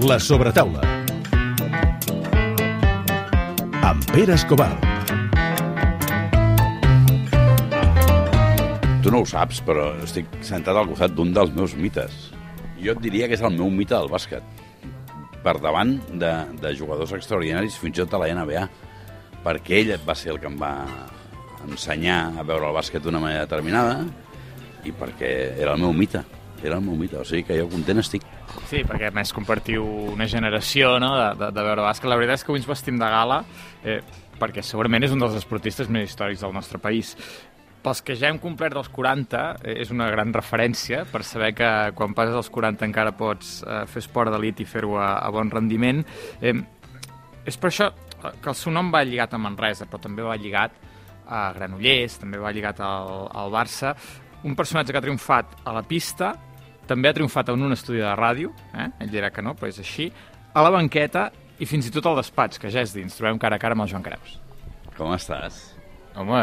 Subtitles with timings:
[0.00, 0.80] La sobretaula.
[3.84, 4.70] Amb Pere Escobar.
[9.04, 12.30] Tu no ho saps, però estic sentat al costat d'un dels meus mites.
[12.80, 14.64] Jo et diria que és el meu mite del bàsquet.
[15.44, 16.32] Per davant de,
[16.64, 18.66] de jugadors extraordinaris, fins i tot a la NBA.
[19.44, 20.74] Perquè ell va ser el que em va
[21.68, 24.00] ensenyar a veure el bàsquet d'una manera determinada
[24.88, 26.24] i perquè era el meu mite.
[26.62, 28.24] Era el meu mite, o sigui que jo content estic.
[28.68, 32.10] Sí, perquè a més compartiu una generació no, de, de, de veure bàsquet.
[32.10, 33.44] La veritat és que avui ens vestim de gala
[33.84, 34.00] eh,
[34.40, 37.14] perquè segurament és un dels esportistes més històrics del nostre país.
[37.80, 41.70] Pels que ja hem complert els 40, eh, és una gran referència per saber que
[41.96, 45.52] quan passes els 40 encara pots eh, fer esport d'elit i fer-ho a, a bon
[45.52, 46.04] rendiment.
[46.40, 46.56] Eh,
[47.48, 50.76] és per això que el seu nom va lligat a Manresa, però també va lligat
[51.30, 53.94] a Granollers, també va lligat al, al Barça.
[54.44, 56.34] Un personatge que ha triomfat a la pista,
[56.90, 58.88] també ha triomfat en un estudi de ràdio, eh?
[59.04, 60.08] ell dirà que no, però és així,
[60.50, 61.28] a la banqueta
[61.62, 63.14] i fins i tot al despatx, que ja és dins.
[63.14, 64.38] Trobem cara a cara amb el Joan Creus.
[64.96, 65.60] Com estàs?
[66.18, 66.42] Home,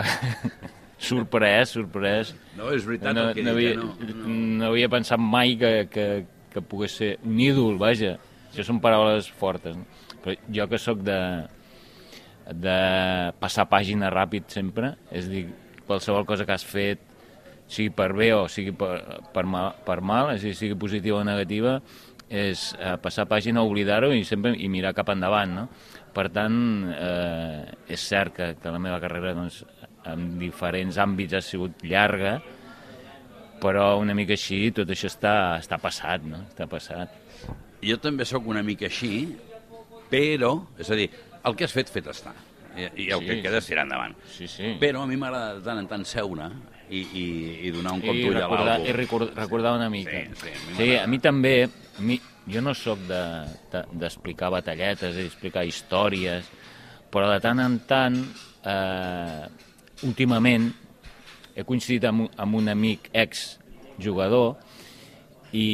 [1.10, 2.32] sorprès, sorprès.
[2.56, 4.38] No, és veritat no, el que no, havia, no, no.
[4.62, 6.08] no havia pensat mai que, que,
[6.54, 8.16] que pogués ser un ídol, vaja.
[8.52, 9.76] Això són paraules fortes.
[9.76, 10.16] No?
[10.24, 11.20] Però jo que sóc de,
[12.54, 12.78] de
[13.42, 15.48] passar pàgina ràpid sempre, és a dir,
[15.90, 17.04] qualsevol cosa que has fet,
[17.68, 21.20] sigui per bé o sigui per, per, mal, per mal, és a dir, sigui positiva
[21.22, 21.78] o negativa,
[22.28, 25.68] és eh, passar pàgina, oblidar-ho i sempre i mirar cap endavant, no?
[26.18, 26.56] Per tant,
[26.92, 29.62] eh, és cert que, que la meva carrera doncs,
[30.08, 32.38] en diferents àmbits ha sigut llarga,
[33.62, 36.44] però una mica així tot això està, està passat, no?
[36.48, 37.14] Està passat.
[37.84, 39.36] Jo també sóc una mica així,
[40.12, 41.10] però, és a dir,
[41.44, 42.34] el que has fet, fet està.
[42.78, 43.72] I, i el Sí, que queda sí.
[43.72, 44.14] tirar endavant.
[44.30, 44.76] Sí, sí.
[44.82, 46.52] Però a mi m'agrada de tant en tant seure
[46.90, 47.26] i, i,
[47.68, 48.98] i donar un cop d'ull a recordar, i l'àlbum.
[49.02, 50.24] record, recordar una mica.
[50.40, 54.52] Sí, sí, a mi sí a mi també, a mi, jo no sóc d'explicar de,
[54.52, 56.48] de, batalletes, d'explicar històries,
[57.12, 58.18] però de tant en tant,
[58.64, 59.46] eh,
[60.08, 60.72] últimament,
[61.58, 64.56] he coincidit amb, amb un amic ex-jugador
[65.58, 65.70] i,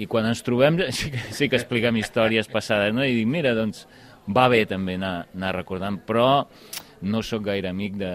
[0.00, 3.04] i quan ens trobem sí que, sí que expliquem històries passades, no?
[3.04, 3.84] I dic, mira, doncs
[4.30, 6.46] va bé també anar, anar recordant, però
[7.02, 8.12] no sóc gaire amic de,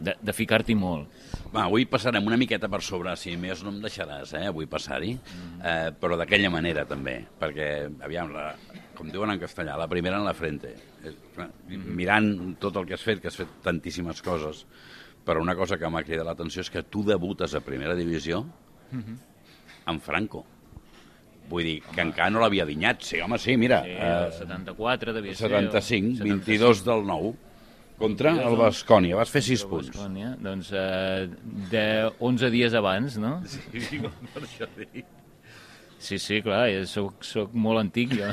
[0.00, 1.08] de, de ficar-t'hi molt.
[1.52, 5.14] Va, avui passarem una miqueta per sobre, si més no em deixaràs, eh, avui passar-hi,
[5.62, 7.70] eh, però d'aquella manera també, perquè,
[8.06, 8.52] aviam, la,
[8.98, 10.74] com diuen en castellà, la primera en la frente.
[11.04, 12.32] Eh, clar, Mirant
[12.62, 14.64] tot el que has fet, que has fet tantíssimes coses,
[15.24, 18.44] però una cosa que m'ha cridat l'atenció és que tu debutes a primera divisió
[19.88, 20.44] amb Franco.
[21.48, 23.04] Vull dir, que encara no l'havia dinyat.
[23.08, 23.80] Sí, home, sí, mira.
[23.84, 25.48] Sí, eh, el 74 devia ser.
[25.48, 27.32] 75, 22 del 9,
[27.98, 29.18] contra el Bascònia.
[29.18, 29.92] Vas fer 6 punts.
[29.92, 31.28] Bascònia, doncs eh,
[31.72, 31.86] de
[32.24, 33.38] 11 dies abans, no?
[33.88, 34.00] Sí,
[34.34, 35.06] per això dic.
[35.98, 38.28] Sí, sí, clar, jo soc, soc molt antic, jo.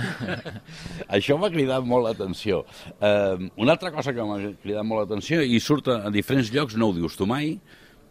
[1.18, 2.60] Això m'ha cridat molt l'atenció.
[3.00, 6.78] Uh, una altra cosa que m'ha cridat molt l'atenció, i surt a, a diferents llocs,
[6.78, 7.56] no ho dius tu mai,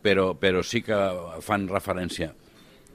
[0.03, 0.99] però, però sí que
[1.47, 2.33] fan referència.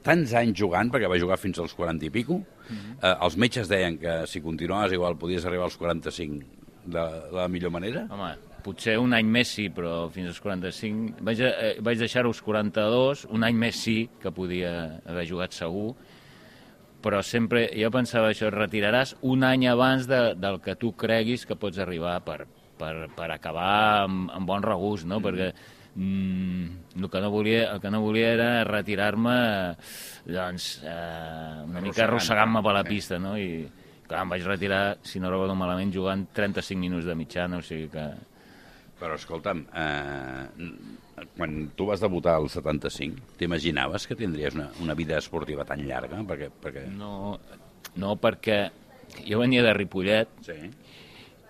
[0.04, 3.96] Tants anys jugant, perquè va jugar fins als 40 i pico, uh, els metges deien
[4.00, 8.06] que si continuaves igual podies arribar als 45 de, de la millor manera.
[8.12, 8.30] Home,
[8.64, 11.20] potser un any més sí, però fins als 45...
[11.26, 14.72] Vaig, eh, vaig deixar-ho als 42, un any més sí que podia
[15.08, 15.94] haver jugat segur,
[17.00, 21.46] però sempre jo pensava això, et retiraràs un any abans de, del que tu creguis
[21.48, 22.44] que pots arribar per,
[22.80, 25.20] per, per acabar amb, amb bon regust, no?
[25.20, 25.24] Mm.
[25.24, 25.50] Perquè
[25.94, 29.36] mm, el, que no volia, el que no volia era retirar-me
[30.28, 33.36] doncs, eh, una mica arrossegant-me per la pista, no?
[33.40, 33.79] I
[34.10, 37.88] clar, em vaig retirar, si no recordo malament, jugant 35 minuts de mitjana, o sigui
[37.92, 38.08] que...
[39.00, 40.66] Però escolta'm, eh,
[41.38, 46.20] quan tu vas debutar al 75, t'imaginaves que tindries una, una vida esportiva tan llarga?
[46.28, 46.84] Perquè, perquè...
[46.92, 47.38] No,
[47.96, 48.58] no perquè
[49.24, 50.58] jo venia de Ripollet Sí.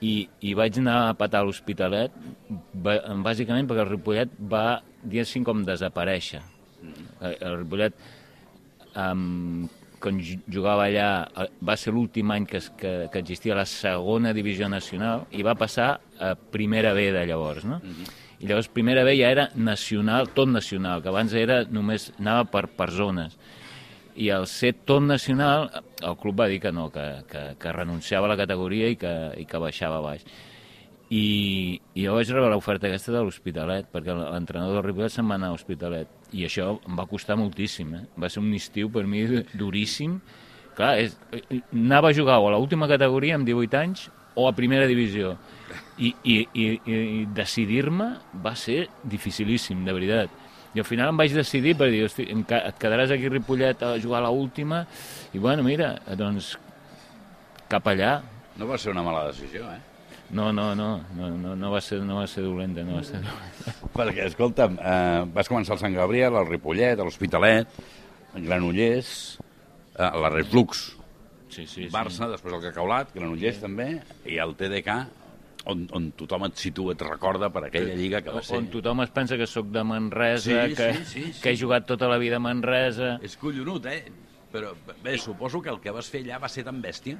[0.06, 0.15] i,
[0.47, 2.15] i vaig anar a patar a l'Hospitalet
[3.27, 6.41] bàsicament perquè el Ripollet va, diguéssim, com desaparèixer.
[7.21, 7.98] El, el Ripollet,
[8.94, 9.66] um,
[10.00, 14.33] quan ju- jugava allà, eh, va ser l'últim any que, que, que existia la segona
[14.33, 17.80] divisió nacional i va passar a primera B de llavors, no?
[18.41, 22.66] I llavors primera B ja era nacional, tot nacional, que abans era només anava per,
[22.72, 23.36] per zones
[24.16, 25.69] i al ser tot nacional
[26.03, 29.13] el club va dir que no, que, que, que renunciava a la categoria i que,
[29.39, 30.24] i que baixava baix.
[31.10, 35.41] I, i jo vaig rebre l'oferta aquesta de l'Hospitalet, perquè l'entrenador del Ripollet se'n va
[35.41, 36.12] anar a l'Hospitalet.
[36.39, 38.04] I això em va costar moltíssim, eh?
[38.15, 40.21] Va ser un estiu per mi duríssim.
[40.78, 41.16] Clar, és,
[41.72, 44.07] anava a jugar o a l'última categoria amb 18 anys
[44.39, 45.34] o a primera divisió.
[45.98, 48.12] I, i, i, i decidir-me
[48.47, 50.39] va ser dificilíssim, de veritat.
[50.78, 53.97] I al final em vaig decidir per dir, hosti, et quedaràs aquí a Ripollet a
[53.98, 54.84] jugar a l'última
[55.34, 56.54] i bueno, mira, doncs
[57.66, 58.21] cap allà.
[58.62, 59.90] No va ser una mala decisió, eh?
[60.30, 63.18] No, no, no, no, no, no, va, ser, no va ser dolenta, no va ser
[63.18, 63.74] dolenta.
[63.98, 67.80] Perquè, escolta'm, eh, vas començar al Sant Gabriel, al Ripollet, a l'Hospitalet,
[68.30, 69.12] a Granollers,
[69.97, 70.91] eh, a la Reflux,
[71.50, 71.88] Sí, sí, sí.
[71.91, 73.88] Barça, després el Cacaulat, Granollers també,
[74.30, 74.94] i el TDK,
[75.72, 78.60] on, on tothom et situa, et recorda per aquella lliga que va ser...
[78.60, 81.42] On tothom es pensa que sóc de Manresa, Sí, que, sí, sí, sí.
[81.42, 83.16] que he jugat tota la vida a Manresa...
[83.26, 84.04] És collonut, eh?
[84.50, 84.72] Però
[85.03, 87.18] bé, suposo que el que vas fer allà va ser tan bèstia.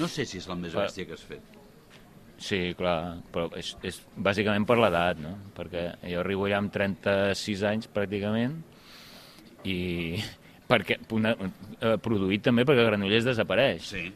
[0.00, 1.59] No sé si és la més bèstia que has fet.
[2.40, 5.34] Sí, clar, però és, és bàsicament per l'edat, no?
[5.56, 8.54] Perquè jo arribo allà amb 36 anys, pràcticament,
[9.68, 10.16] i
[10.70, 13.84] perquè una, eh, produït també perquè Granollers desapareix.
[13.92, 14.06] Sí.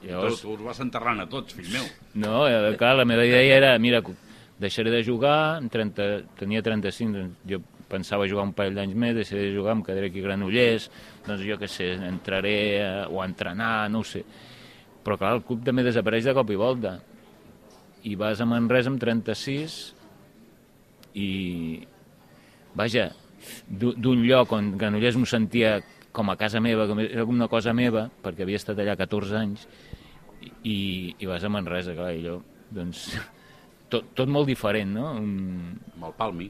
[0.00, 1.84] Llavors, Tu, tu els vas enterrant a tots, fill meu.
[2.22, 4.00] no, eh, clar, la meva idea era, mira,
[4.60, 6.06] deixaré de jugar, amb 30,
[6.40, 7.60] tenia 35, doncs jo
[7.90, 10.88] pensava jugar un parell d'anys més, deixaré de jugar, em quedaré aquí a Granollers,
[11.26, 14.24] doncs jo què sé, entraré a, o a entrenar, no ho sé.
[15.04, 16.96] Però clar, el club també desapareix de cop i volta.
[18.08, 19.78] I vas a Manresa amb 36
[21.20, 21.28] i,
[22.78, 23.10] vaja,
[23.68, 25.80] d'u- d'un lloc on Granollers m'ho sentia
[26.12, 29.36] com a casa meva, com era com una cosa meva, perquè havia estat allà 14
[29.38, 29.66] anys,
[30.64, 32.40] i, i vas a Manresa, clar, i jo,
[32.72, 33.04] doncs,
[33.92, 35.12] tot, tot molt diferent, no?
[35.18, 36.48] Un, Amb el Palmi.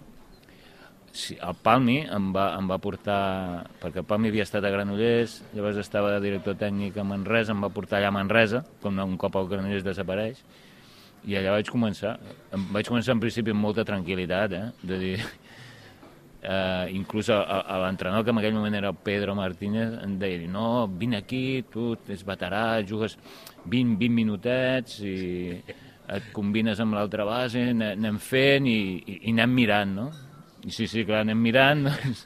[1.12, 5.40] sí, el Palmi em va, em va portar, perquè el Palmi havia estat a Granollers,
[5.56, 9.16] llavors estava de director tècnic a Manresa, em va portar allà a Manresa, com un
[9.18, 10.38] cop el Granollers desapareix,
[11.28, 12.16] i allà vaig començar.
[12.72, 14.64] Vaig començar en principi amb molta tranquil·litat, eh?
[14.86, 15.16] de dir,
[16.42, 20.86] eh, inclús a, a, l'entrenador, que en aquell moment era Pedro Martínez, em deia, no,
[20.88, 23.18] vine aquí, tu ets veterà, jugues
[23.66, 25.60] 20, 20 minutets i
[26.10, 30.08] et combines amb l'altra base, ane- anem fent i, i, i anem mirant, no?
[30.66, 32.24] I sí, sí, clar, anem mirant, doncs,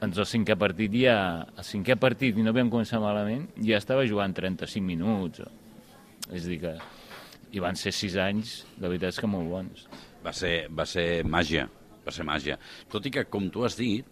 [0.00, 1.18] doncs el cinquè partit ja,
[1.58, 5.44] el cinquè partit, i no vam començar malament, ja estava jugant 35 minuts.
[6.30, 6.72] És a dir que,
[7.52, 9.84] i van ser 6 anys, la veritat és que molt bons.
[10.24, 11.66] Va ser, va ser màgia,
[12.04, 12.58] va ser màgia.
[12.92, 14.06] Tot i que, com tu has dit,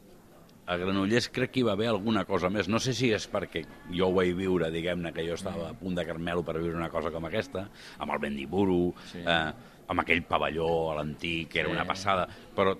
[0.68, 2.68] a Granollers crec que hi va haver alguna cosa més.
[2.68, 5.96] No sé si és perquè jo ho vaig viure, diguem-ne, que jo estava a punt
[5.96, 7.64] de Carmelo per viure una cosa com aquesta,
[7.98, 9.22] amb el Bendiburu, sí.
[9.24, 11.76] eh, amb aquell pavelló a l'antic, que era Sí.
[11.78, 12.76] una passada, però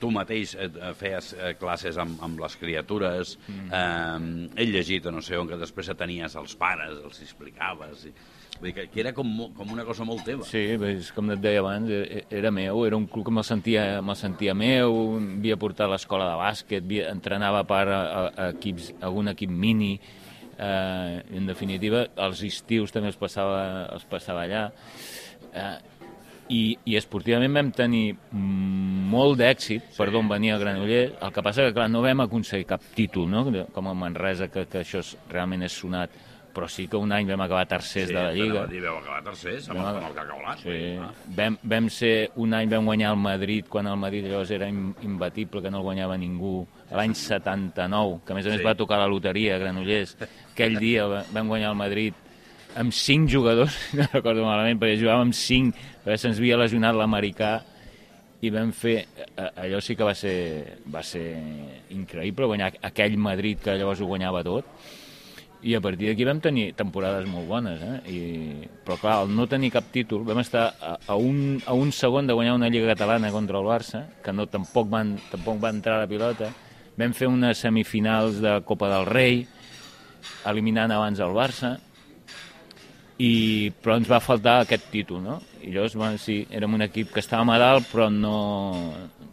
[0.00, 3.70] tu mateix eh, eh, feies eh, classes amb, amb les criatures, mm.
[3.70, 8.08] eh, ell llegit a no sé on, que després tenies els pares, els explicaves...
[8.10, 8.14] I,
[8.58, 10.46] vull dir que, que era com, com una cosa molt teva.
[10.48, 13.84] Sí, és com et deia abans, e- era meu, era un club que me'l sentia,
[14.02, 18.24] me sentia meu, havia portat a l'escola de bàsquet, havia, entrenava a part a, a,
[18.28, 19.92] a equips, algun equip mini,
[20.58, 24.66] eh, en definitiva, els estius també els passava, els passava allà.
[25.54, 25.76] Eh,
[26.48, 31.66] i, i esportivament vam tenir molt d'èxit per d'on venia el Granollers, el que passa
[31.66, 33.44] que clar, no vam aconseguir cap títol, no?
[33.74, 36.14] com a Manresa, que, que això és, realment és sonat,
[36.58, 38.66] però sí que un any vam acabar tercers Sí, de la Lliga.
[38.66, 40.58] dir, vau acabar tercers amb, amb el Cacaulat.
[40.64, 40.78] Sí.
[40.98, 41.12] Ah.
[41.38, 44.94] Vam, vam ser, un any vam guanyar el Madrid, quan el Madrid llavors era im-
[45.06, 48.64] imbatible, que no el guanyava ningú, l'any 79, que a més a més Sí.
[48.66, 50.16] va tocar la loteria a Granollers.
[50.52, 52.14] Aquell dia va- vam guanyar el Madrid
[52.76, 57.62] amb cinc jugadors, no recordo malament, perquè jugàvem amb cinc, perquè se'ns havia lesionat l'americà,
[58.40, 59.06] i vam fer,
[59.56, 61.24] allò sí que va ser, va ser
[61.90, 64.64] increïble, guanyar aquell Madrid que llavors ho guanyava tot,
[65.62, 67.96] i a partir d'aquí vam tenir temporades molt bones, eh?
[68.14, 71.90] I, però clar, al no tenir cap títol, vam estar a, a, un, a un
[71.92, 75.74] segon de guanyar una Lliga Catalana contra el Barça, que no, tampoc, van, tampoc va
[75.74, 76.52] entrar a la pilota,
[76.98, 79.42] vam fer unes semifinals de Copa del Rei,
[80.46, 81.74] eliminant abans el Barça,
[83.18, 85.40] i, però ens va faltar aquest títol, no?
[85.66, 88.36] I llavors, bueno, sí, érem un equip que estàvem a dalt, però no,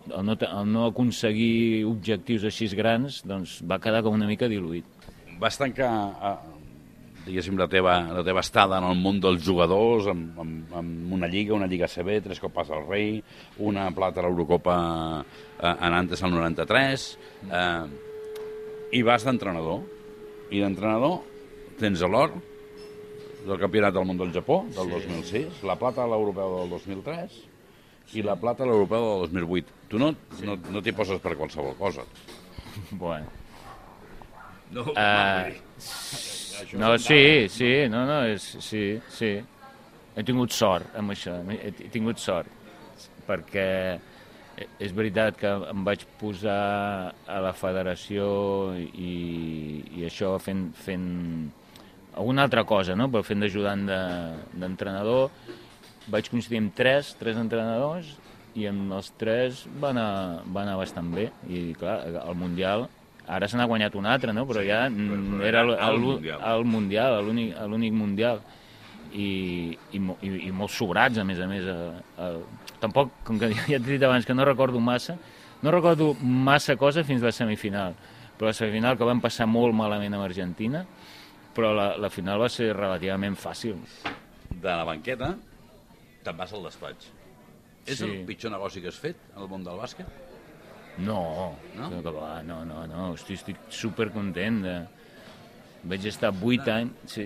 [0.09, 4.94] el no, el no aconseguir objectius així grans, doncs va quedar com una mica diluït.
[5.39, 5.91] Vas tancar,
[6.29, 6.35] eh,
[7.25, 11.27] diguéssim, la teva, la teva estada en el món dels jugadors amb, amb, amb una
[11.27, 13.21] lliga, una lliga CB, tres copes del rei,
[13.59, 14.75] una plata a l'Eurocopa
[15.59, 17.07] eh, en antes al 93,
[17.51, 17.85] eh,
[18.95, 19.83] i vas d'entrenador.
[20.53, 21.23] I d'entrenador
[21.79, 22.31] tens l'or
[23.45, 27.41] del Campionat del Món del Japó, del 2006, la plata a l'Europeu del 2003
[28.13, 29.81] i la plata a l'Europeu del 2008.
[29.89, 30.11] Tu no,
[30.45, 32.05] no, no t'hi poses per qualsevol cosa.
[32.91, 33.44] Bueno,
[34.71, 35.61] No, Eh,
[36.73, 39.31] no, sí, sí, no, no, és, sí, sí.
[40.15, 42.47] He tingut sort amb això, he tingut sort,
[43.27, 43.99] perquè
[44.79, 51.51] és veritat que em vaig posar a la federació i, i això fent, fent
[52.15, 53.09] alguna altra cosa, no?
[53.11, 55.29] però fent d'ajudant de- d'entrenador,
[56.07, 58.13] vaig coincidir amb tres, tres entrenadors,
[58.55, 61.25] i amb els tres va anar, va anar bastant bé.
[61.51, 62.87] I clar, al Mundial
[63.27, 64.45] Ara se n'ha guanyat un altre, no?
[64.45, 65.71] Però ja mm, era el,
[66.65, 67.23] Mundial.
[67.69, 68.41] l'únic Mundial.
[69.15, 71.63] I, i, i, i molt sobrats, a més a més.
[71.65, 71.77] A,
[72.19, 72.29] a,
[72.81, 75.15] tampoc, com que ja t'he dit abans que no recordo massa,
[75.63, 77.95] no recordo massa cosa fins a la semifinal.
[78.35, 80.83] Però la semifinal que vam passar molt malament amb Argentina,
[81.55, 83.77] però la, la final va ser relativament fàcil.
[84.51, 85.31] De la banqueta
[86.25, 87.11] te'n vas al despatx.
[87.85, 88.03] És Sí.
[88.09, 90.09] el pitjor negoci que has fet al món del bàsquet?
[90.97, 91.89] No, No?
[92.15, 94.75] va, no, no, no, estic, estic supercontent de...
[95.85, 96.93] Vaig estar vuit anys...
[97.11, 97.25] Sí.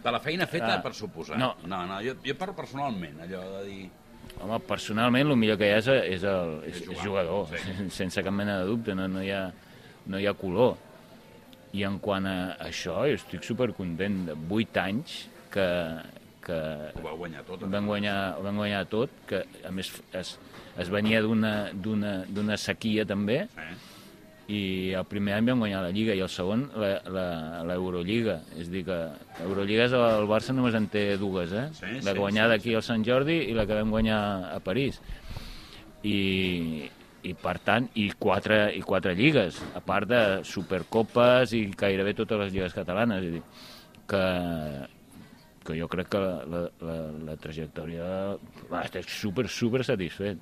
[0.00, 1.36] De la feina feta, Ah, per suposar.
[1.38, 1.54] no.
[1.66, 3.80] no, no jo, jo parlo personalment, allò de dir...
[4.40, 7.74] Home, personalment, el millor que hi ha és, és, el, és, És jugador, sí.
[7.98, 9.42] sense cap mena de dubte, no, no, hi ha,
[10.06, 10.76] no hi ha color.
[11.76, 15.66] I en quant a això, jo estic supercontent de vuit anys que,
[16.50, 16.58] que
[16.98, 17.62] Ho va guanyar tot.
[17.70, 20.34] vam guanyar, ho vam guanyar tot, que a més es,
[20.78, 23.70] es venia d'una d'una d'una sequia també, Eh?
[24.50, 24.60] i
[24.98, 28.40] el primer any vam guanyar la Lliga i el segon la- la- l'Eurolliga.
[28.58, 28.96] És a dir, que
[29.44, 31.68] l'Eurolliga és el Barça només en té dues, eh?
[31.78, 34.18] Sí, la sí, guanyada sí, aquí al Sant Jordi i la que vam guanyar
[34.56, 34.98] a París.
[36.02, 36.90] I,
[37.22, 42.40] i per tant, i quatre, i quatre lligues, a part de supercopes i gairebé totes
[42.46, 43.22] les lligues catalanes.
[43.22, 43.42] És a dir,
[44.10, 44.24] que,
[45.66, 46.98] que jo crec que la, la, la,
[47.28, 48.04] la trajectòria...
[48.70, 50.40] Va, estic super, super satisfet.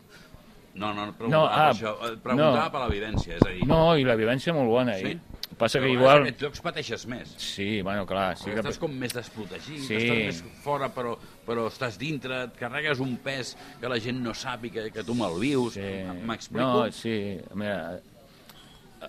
[0.78, 2.70] No, no, preguntava, No, ah, això, eh, preguntava no.
[2.74, 3.66] per l'evidència, és a dir...
[3.66, 4.94] No, i la vivència molt bona.
[5.00, 5.16] Sí?
[5.16, 6.26] I passa que Però igual...
[6.28, 7.32] És que tu pateixes més.
[7.42, 8.62] Sí, bueno, clar, sí Sí que...
[8.62, 9.96] estàs com més desprotegit, Sí.
[9.98, 11.16] estàs més fora però,
[11.48, 15.02] però estàs dintre, et carregues un pes que la gent no sap i que, que
[15.06, 15.80] tu malvius.
[15.80, 15.88] Sí.
[16.28, 16.68] M'explico?
[16.84, 17.16] No, sí,
[17.58, 17.98] mira,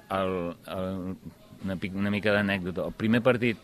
[0.09, 0.33] el,
[0.73, 0.89] el,
[1.65, 2.87] una, una mica d'anècdota.
[2.89, 3.61] El primer partit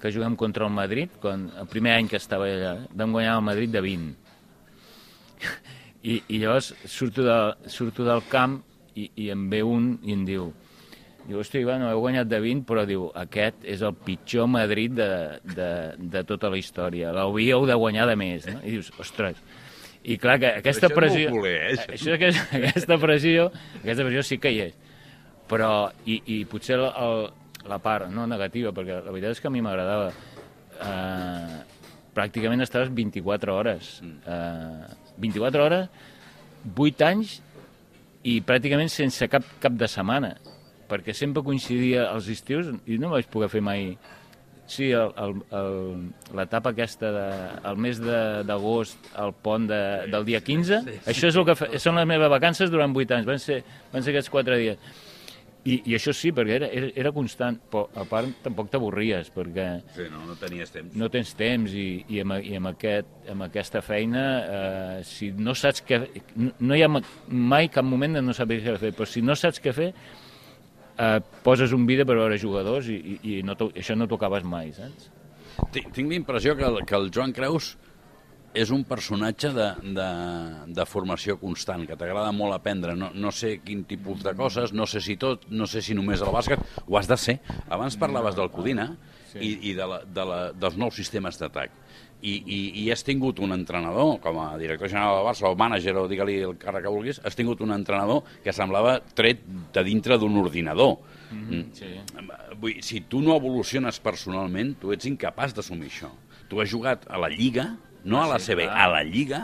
[0.00, 3.46] que juguem contra el Madrid, quan, el primer any que estava allà, vam guanyar el
[3.46, 4.14] Madrid de 20.
[6.06, 8.60] I, i llavors surto, de, surto del camp
[8.94, 10.52] i, i em ve un i em diu
[11.26, 15.08] Diu, hosti, bueno, heu guanyat de 20, però diu, aquest és el pitjor Madrid de,
[15.56, 17.10] de, de tota la història.
[17.16, 18.60] L'hauríeu de guanyar de més, no?
[18.62, 19.40] I dius, ostres...
[20.06, 21.30] I clar, que aquesta Això és pressió...
[21.34, 21.88] culer, eh, això.
[21.96, 23.48] això, aquesta, aquesta pressió,
[23.80, 24.76] aquesta pressió sí que hi és.
[25.50, 25.70] Però,
[26.06, 27.26] i, i potser el, el,
[27.68, 30.10] la part no negativa, perquè la veritat és que a mi m'agradava.
[30.76, 31.62] Eh,
[32.16, 34.00] pràcticament estaves 24 hores.
[34.02, 35.88] Eh, 24 hores,
[36.76, 37.38] 8 anys
[38.26, 40.34] i pràcticament sense cap, cap de setmana,
[40.90, 43.96] perquè sempre coincidia els estius i no vaig poder fer mai...
[44.66, 44.88] Sí,
[46.34, 47.26] l'etapa aquesta, de,
[47.70, 49.78] el mes de- d'agost, el pont de,
[50.10, 51.02] del dia 15, sí, sí.
[51.12, 53.60] això és el que fa, són les meves vacances durant 8 anys, van ser,
[53.92, 54.80] van ser aquests 4 dies.
[55.66, 59.64] I, I això sí, perquè era, era, era constant, però a part tampoc t'avorries, perquè
[59.96, 60.94] Sí, no, no tenies temps.
[60.94, 65.56] no tens temps i, i, amb, i amb, aquest, amb aquesta feina, eh, si no
[65.58, 65.98] saps què...
[66.36, 69.24] No, no hi ha ma- mai cap moment de no saber què fer, però si
[69.26, 69.90] no saps què fer,
[70.98, 74.46] eh, poses un vídeo per veure jugadors i, i, i no això no t'ho acabes
[74.46, 75.10] mai, saps?
[75.72, 77.74] Tinc, tinc la impressió que el, que el Joan Creus
[78.56, 80.08] és un personatge de, de,
[80.78, 82.96] de formació constant, que t'agrada molt aprendre.
[82.98, 86.24] No, no sé quin tipus de coses, no sé si tot, no sé si només
[86.24, 87.38] el bàsquet, ho has de ser.
[87.68, 88.90] Abans parlaves del Codina
[89.32, 89.40] sí.
[89.40, 91.82] i, i de la, de la, dels nous sistemes d'atac.
[92.16, 95.92] I, i, I has tingut un entrenador, com a director general del Barça, o mànager,
[96.00, 99.44] o digue-li el càrrec que vulguis, has tingut un entrenador que semblava tret
[99.74, 100.96] de dintre d'un ordinador.
[101.30, 101.64] Mm -hmm.
[101.72, 101.92] Sí.
[102.56, 106.10] Vull, si tu no evoluciones personalment, tu ets incapaç d'assumir això.
[106.48, 109.42] Tu has jugat a la Lliga, no a la Sí, CB, a la Lliga,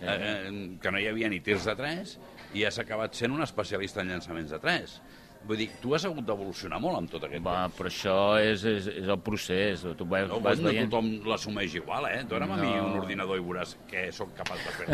[0.00, 2.16] eh, eh, que no hi havia ni tirs de 3,
[2.56, 5.00] i has acabat sent un especialista en llançaments de 3.
[5.48, 7.76] Vull dir, tu has hagut d'evolucionar molt amb tot aquest Va, temps.
[7.78, 10.90] però això és, és, és el procés, tu vas, No, vas no veient...
[10.90, 12.24] tothom l'assumeix igual, eh?
[12.28, 12.88] Dóna'm a mi No.
[12.88, 14.88] un ordinador i veuràs què sóc capaç de fer.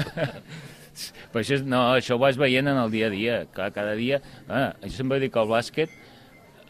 [1.32, 3.38] Però això, no, això ho vas veient en el dia a dia.
[3.56, 4.20] Cada, cada dia...
[4.48, 5.96] Ah, jo sempre dic que el bàsquet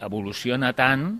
[0.07, 1.19] evoluciona tant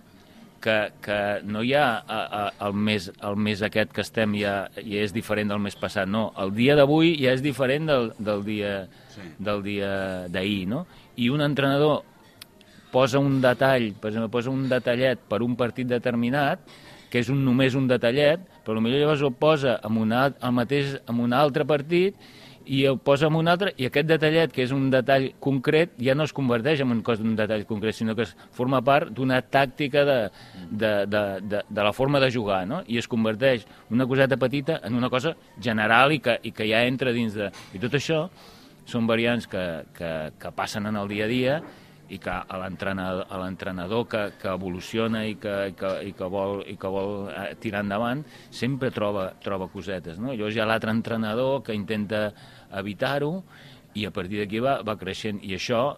[0.62, 4.56] que, que no hi ha a, a, el, mes, el mes aquest que estem ja,
[4.76, 6.30] ja és diferent del mes passat, no.
[6.42, 8.76] El dia d'avui ja és diferent del, del dia
[9.16, 9.22] Sí.
[9.40, 9.90] del dia
[10.28, 10.82] d'ahir, no?
[11.16, 12.02] I un entrenador
[12.92, 16.60] posa un detall, per exemple, posa un detallet per un partit determinat,
[17.08, 20.98] que és un, només un detallet, però potser llavors el posa en, una, el mateix,
[21.08, 22.16] en un altre partit
[22.66, 26.16] i el posa en un altre, i aquest detallet, que és un detall concret, ja
[26.18, 29.38] no es converteix en un cos d'un detall concret, sinó que es forma part d'una
[29.42, 30.18] tàctica de,
[30.70, 32.82] de, de, de, de la forma de jugar, no?
[32.90, 36.82] I es converteix una coseta petita en una cosa general i que, i que ja
[36.86, 37.50] entra dins de...
[37.74, 38.26] I tot això
[38.86, 41.58] són variants que, que, que passen en el dia a dia
[42.08, 46.28] i que a l'entrenador a l'entrenador que, que evoluciona i que, i que, i que
[46.30, 48.22] vol, i que vol eh, tirar endavant
[48.54, 50.20] sempre troba, troba cosetes.
[50.22, 50.32] No?
[50.32, 52.28] Llavors hi ha l'altre entrenador que intenta
[52.78, 53.32] evitar-ho
[53.96, 55.40] i a partir d'aquí va, va creixent.
[55.42, 55.96] I això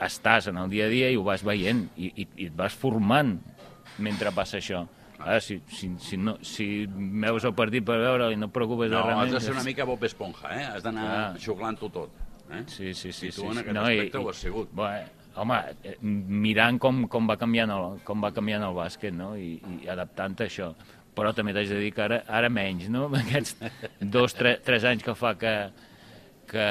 [0.00, 2.74] estàs en el dia a dia i ho vas veient i, i, i et vas
[2.76, 3.36] formant
[4.02, 4.84] mentre passa això.
[5.16, 8.90] Ara, si, si, si, no, si veus el partit per veure i no et preocupes
[8.92, 10.64] No, de res has de ser una mica Bob Esponja, eh?
[10.68, 11.44] Has d'anar Clar.
[11.46, 12.24] xuclant-ho tot.
[12.52, 12.62] Eh?
[12.70, 13.30] Sí, sí, sí.
[13.30, 14.74] I tu sí, en aquest aspecte ho has sigut.
[14.76, 19.34] Bueno, home, eh, mirant com, com, va canviant el, com va canviant el bàsquet, no?,
[19.36, 20.70] i, i adaptant-te a això.
[21.16, 23.56] Però també t'haig de dir que ara, ara menys, no?, aquests
[24.00, 25.54] dos, tres, tres anys que fa que,
[26.50, 26.66] que,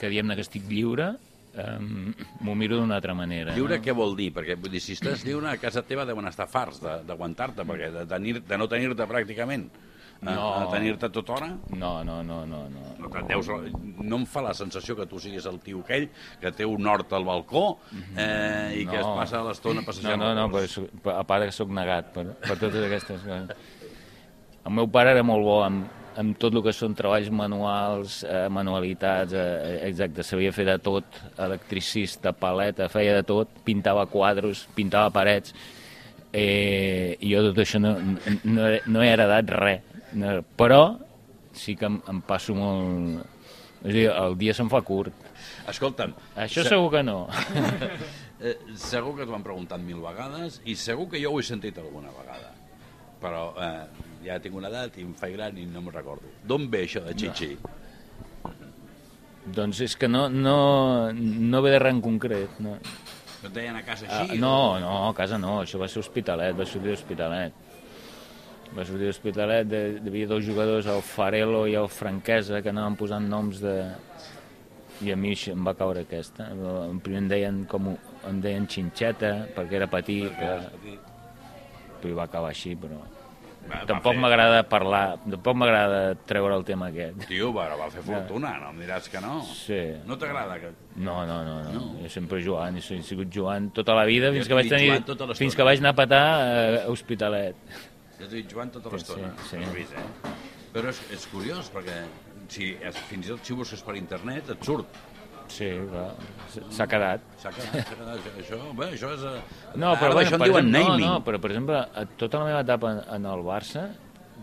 [0.00, 1.12] que diem-ne que estic lliure,
[1.54, 2.12] um,
[2.44, 3.54] m'ho miro d'una altra manera.
[3.56, 3.84] Lliure no?
[3.84, 4.30] què vol dir?
[4.34, 7.90] Perquè vull dir, si estàs lliure a casa teva deuen estar farts de- d'aguantar-te, perquè
[7.94, 9.68] de, tenir, de no tenir-te pràcticament,
[10.26, 10.48] a, No.
[10.60, 12.84] a tenir-te tota hora, No, no, no, no, no.
[12.98, 13.48] no, deus,
[14.00, 16.08] no em fa la sensació que tu siguis el tio aquell
[16.40, 17.78] que té un hort al balcó
[18.16, 19.16] eh, i que es No.
[19.16, 22.24] passa l'estona No, passejant no, no, el però, però a part que sóc negat per,
[22.40, 23.50] per totes aquestes coses.
[24.64, 25.84] El meu pare era molt bo amb,
[26.16, 31.04] amb tot el que són treballs manuals, eh, manualitats, eh, exacte, sabia fer de tot,
[31.36, 35.52] electricista, paleta, feia de tot, pintava quadros, pintava parets,
[36.32, 37.92] eh, i jo tot això no,
[38.44, 39.93] no, no he heredat res, no,
[40.56, 40.82] però
[41.54, 43.24] sí que em, em passo molt...
[43.84, 45.12] És dir, el dia se'm fa curt.
[45.68, 47.26] Escolta'm, Això se- segur que no.
[48.40, 51.76] eh, segur que t'ho han preguntat mil vegades i segur que jo ho he sentit
[51.82, 52.48] alguna vegada.
[53.20, 53.84] Però eh,
[54.24, 56.32] ja tinc una edat i em faig gran i no me'n recordo.
[56.48, 57.52] D'on ve això de xixi?
[59.44, 62.56] Doncs és que no, no, no ve de res en concret.
[62.64, 62.78] No.
[63.42, 64.38] Que et deien a casa Ah, així?
[64.40, 67.52] no, no, a casa no, això va ser Hospitalet, va sortir d'Hospitalet.
[68.74, 72.96] Va sortir d'Hospitalet, de, hi havia dos jugadors, el Farelo i el Franquesa, que anaven
[72.98, 73.76] posant noms de...
[75.02, 76.48] I a mi em va caure aquesta.
[76.54, 77.92] En primer em deien, com,
[78.28, 81.12] em deien xinxeta, perquè era petit, Perquè eres petit.
[82.02, 82.98] però va acabar així, però...
[83.64, 87.22] Va, Tampoc m'agrada parlar, tampoc m'agrada treure el tema aquest.
[87.30, 89.38] Tio, però va fer fortuna, no em diràs que no.
[89.48, 89.78] Sí.
[90.04, 90.74] No t'agrada que...
[91.00, 91.72] No, no, no, no.
[91.78, 91.86] No.
[92.02, 94.98] Jo sempre jugant, he sigut jugant tota la vida fins que vaig tenir...
[95.08, 95.30] tota.
[95.38, 97.56] Fins que vaig anar a petar eh, a Hospitalet.
[98.20, 99.32] Ja t'ho dit jugant tota Sí, l'estona.
[99.48, 99.72] sí, sí.
[99.74, 100.34] Vist, eh?
[100.74, 101.96] Però és, és curiós, perquè
[102.48, 104.86] si, es, fins i tot si busques per internet et surt.
[105.48, 106.06] Sí, clar,
[106.72, 107.20] s'ha quedat.
[107.42, 108.14] S'ha quedat, quedat.
[108.40, 109.24] Això, això, bé, això és...
[109.28, 111.04] eh, No, ara però, bueno, d'això en per diuen exemple, naming.
[111.06, 113.84] no, no, però per exemple, a tota la meva etapa en, en el Barça,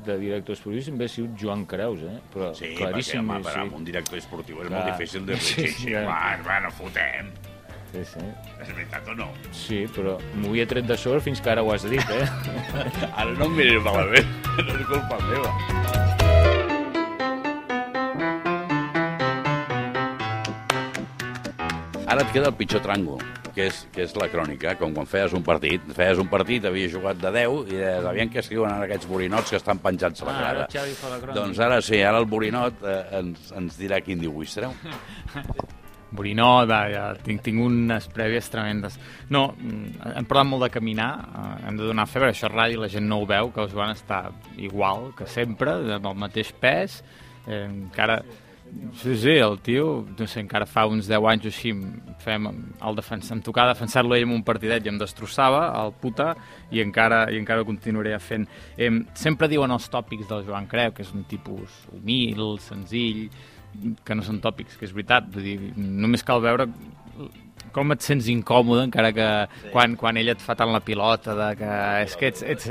[0.05, 2.19] de director esportiu, sempre he sigut Joan Creus, eh?
[2.33, 3.59] Però Sí, claríssim, perquè, home, per sí.
[3.65, 4.77] amb un director esportiu és Clar.
[4.79, 6.05] molt difícil de Sí, dir sí, sí, ja.
[6.07, 7.31] va, va, no fotem.
[7.91, 8.23] sí, sí.
[8.61, 9.27] És veritat o no?
[9.55, 12.27] Sí, però m'ho havia tret de sobre fins que ara ho has dit, eh?
[13.19, 14.29] Ara no em miris malament,
[14.61, 16.61] no és culpa meva.
[22.11, 23.21] Ara et queda el pitjor tràngol,
[23.55, 25.83] que és, que és la crònica, com quan feies un partit.
[25.95, 29.53] Feies un partit, havies jugat de 10, i deies, aviam què escriuen ara aquests borinots
[29.53, 30.65] que estan penjats a la Ah, ara grada.
[30.67, 31.37] el Xavi fa la crònica.
[31.39, 34.75] Doncs ara sí, ara el borinot eh, ens, ens dirà quin dibuix treu.
[36.11, 38.97] Borinó, va, ja tinc, tinc unes prèvies tremendes.
[39.31, 42.81] No, mm, hem parlat molt de caminar, eh, hem de donar febre, això és ràdio,
[42.83, 44.25] la gent no ho veu, que el Joan està
[44.57, 47.03] igual que sempre, amb el mateix pes,
[47.47, 48.21] eh, encara...
[48.95, 51.73] Sí, sí, el tio, no sé, encara fa uns 10 anys o així,
[52.23, 53.27] fem el defens...
[53.35, 56.29] em tocava defensar-lo ell en un partidet i em destrossava, el puta,
[56.71, 58.47] i encara, i encara ho continuaré fent.
[58.77, 63.27] Eh, sempre diuen els tòpics del Joan Creu, que és un tipus humil, senzill,
[64.05, 66.67] que no són tòpics, que és veritat, vull dir, només cal veure
[67.71, 69.27] com et sents incòmode encara que
[69.71, 71.71] quan, quan ell et fa tant la pilota de que
[72.03, 72.43] és que ets...
[72.43, 72.69] ets...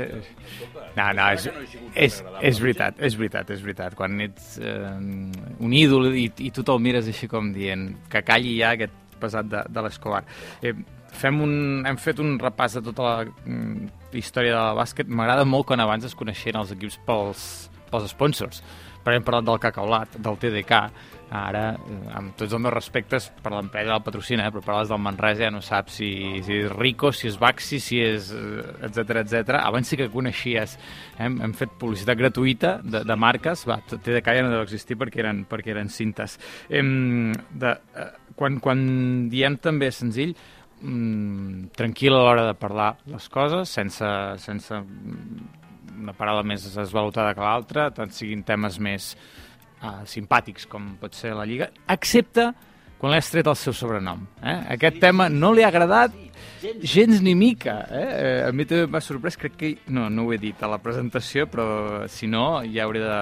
[0.97, 1.47] No, no, és,
[1.95, 2.17] és,
[2.51, 3.95] és veritat, és veritat, és veritat.
[3.97, 4.91] Quan ets eh,
[5.63, 9.49] un ídol i, i tu te'l mires així com dient que calli ja aquest pesat
[9.49, 10.23] de, de l'Escobar.
[10.61, 10.75] Eh,
[11.21, 11.55] fem un,
[11.87, 15.09] hem fet un repàs de tota la mm, història del bàsquet.
[15.09, 17.45] M'agrada molt quan abans es coneixien els equips pels,
[17.91, 18.63] pels sponsors.
[19.01, 20.81] Per hem parlat del Cacaulat, del TDK,
[21.31, 24.99] ara, eh, amb tots els meus respectes per l'empresa del patrocina, eh, però parles del
[24.99, 26.11] Manresa ja no saps si,
[26.43, 28.31] si és Rico, si és Baxi, si és
[28.83, 29.55] etc etc.
[29.61, 34.37] Abans sí que coneixies, eh, hem, hem fet publicitat gratuïta de, de marques, va, TDK
[34.37, 36.37] ja no deu existir perquè eren, perquè eren cintes.
[36.69, 38.83] Em, de, eh, quan, quan
[39.31, 40.35] diem també senzill,
[40.81, 44.11] mm, tranquil a l'hora de parlar les coses, sense,
[44.43, 44.83] sense
[46.01, 49.13] una paraula més esvalutada que l'altra, tant siguin temes més
[49.81, 52.51] uh, simpàtics com pot ser la Lliga, excepte
[53.01, 54.27] quan l'has tret el seu sobrenom.
[54.45, 54.57] Eh?
[54.75, 56.13] Aquest tema no li ha agradat
[56.85, 57.79] gens ni mica.
[57.89, 58.03] Eh?
[58.05, 59.71] Eh, A mi també m'ha sorprès, crec que...
[59.89, 63.21] No, no ho he dit a la presentació, però si no ja hauré de,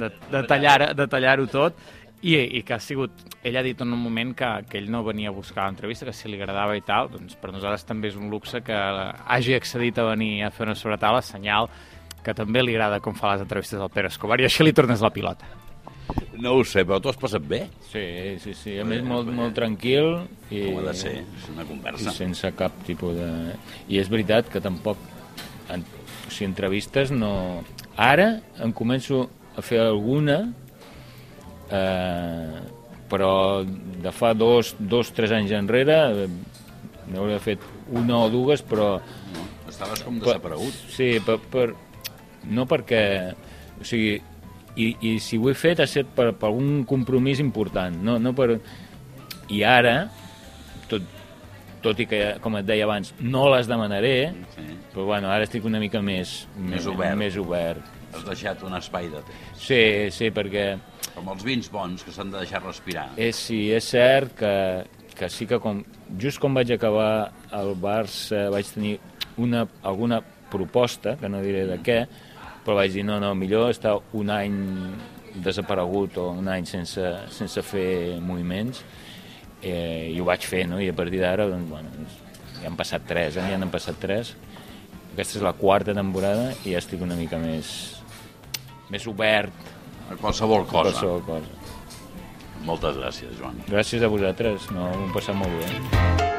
[0.00, 1.76] de, de tallar-ho de tallar tot.
[2.22, 3.12] I, I que ha sigut...
[3.44, 6.14] Ell ha dit en un moment que, que ell no venia a buscar l'entrevista, que
[6.16, 9.98] si li agradava i tal, doncs per nosaltres també és un luxe que hagi accedit
[9.98, 11.68] a venir a fer una sobretaula, senyal
[12.22, 15.00] que també li agrada com fa les entrevistes del Pere Escobar, i així li tornes
[15.02, 15.46] la pilota.
[16.42, 17.64] No ho sé, però tu has passat bé?
[17.90, 18.02] Sí,
[18.42, 18.74] sí, sí.
[18.82, 22.10] A més, molt, molt tranquil i, Com ha de ser, és una i conversa.
[22.16, 23.28] sense cap tipus de...
[23.88, 24.98] I és veritat que tampoc...
[25.72, 25.84] En,
[26.26, 27.62] o sigui, entrevistes no...
[27.96, 30.40] Ara em començo a fer alguna,
[31.70, 32.60] eh,
[33.10, 36.28] però de fa dos, dos tres anys enrere eh,
[37.12, 37.60] n'hauria fet
[37.92, 38.94] una o dues, però
[39.32, 39.46] No?
[39.72, 40.74] Estaves com Per- desaparegut.
[40.92, 41.70] Sí, per, per,
[42.50, 43.02] no perquè...
[43.80, 44.20] O sigui,
[44.76, 48.32] i, i si ho he fet ha estat per, per algun compromís important, no, no
[48.36, 48.56] per...
[49.52, 50.06] I ara,
[50.88, 51.02] tot,
[51.84, 54.64] tot i que, com et deia abans, no les demanaré, Sí.
[54.94, 56.46] però bueno, ara estic una mica més...
[56.56, 57.18] Més obert.
[57.20, 57.82] Més obert.
[58.14, 59.60] Has deixat un espai de temps.
[59.60, 59.82] Sí,
[60.14, 60.66] sí, perquè
[61.12, 63.10] Com els vins bons, que s'han de deixar respirar.
[63.20, 64.52] és, sí, és cert que,
[65.18, 65.82] que sí que com,
[66.20, 68.94] just quan vaig acabar al Barça vaig tenir
[69.36, 71.98] una, alguna proposta, que no diré de què,
[72.62, 74.58] però vaig dir no, no, millor estar un any
[75.42, 78.82] desaparegut o un any sense, sense fer moviments
[79.62, 80.80] eh, i ho vaig fer, no?
[80.82, 82.18] i a partir d'ara doncs, bueno, doncs,
[82.60, 83.48] ja han passat tres, eh?
[83.50, 84.34] ja n'han passat tres
[85.12, 87.72] aquesta és la quarta temporada i ja estic una mica més
[88.92, 89.72] més obert
[90.10, 90.90] A qualsevol a cosa.
[90.90, 91.60] qualsevol cosa.
[92.66, 93.62] Moltes gràcies, Joan.
[93.66, 96.31] Gràcies a vosaltres, no, ho hem passat molt bé.